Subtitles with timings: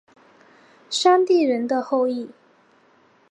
[0.89, 2.31] 山地人的后裔。